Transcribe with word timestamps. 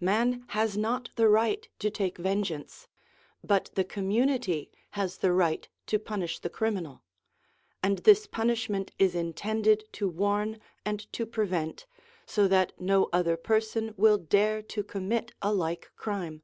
Man 0.00 0.46
has 0.48 0.78
not 0.78 1.10
the 1.14 1.28
right 1.28 1.68
to 1.78 1.90
take 1.90 2.16
vengeance, 2.16 2.88
but 3.42 3.68
the 3.74 3.84
community 3.84 4.70
has 4.92 5.18
the 5.18 5.30
right 5.30 5.68
to 5.88 5.98
punish 5.98 6.38
the 6.38 6.48
criminal; 6.48 7.02
and 7.82 7.98
this 7.98 8.26
punishment 8.26 8.92
is 8.98 9.14
intended 9.14 9.84
to 9.92 10.08
warn 10.08 10.58
and 10.86 11.00
to 11.12 11.26
prevent, 11.26 11.84
so 12.24 12.48
that 12.48 12.72
no 12.80 13.10
other 13.12 13.36
person 13.36 13.92
will 13.98 14.16
dare 14.16 14.62
to 14.62 14.82
commit 14.82 15.34
a 15.42 15.52
like 15.52 15.90
crime. 15.96 16.40